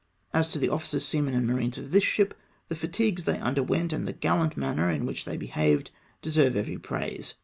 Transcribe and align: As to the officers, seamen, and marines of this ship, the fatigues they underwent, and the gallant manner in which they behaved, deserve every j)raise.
As 0.33 0.49
to 0.49 0.57
the 0.57 0.69
officers, 0.69 1.05
seamen, 1.05 1.35
and 1.35 1.45
marines 1.45 1.77
of 1.77 1.91
this 1.91 2.03
ship, 2.03 2.33
the 2.69 2.75
fatigues 2.75 3.25
they 3.25 3.37
underwent, 3.37 3.93
and 3.93 4.07
the 4.07 4.13
gallant 4.13 4.57
manner 4.57 4.89
in 4.89 5.05
which 5.05 5.25
they 5.25 5.37
behaved, 5.37 5.91
deserve 6.23 6.55
every 6.55 6.77
j)raise. 6.77 7.35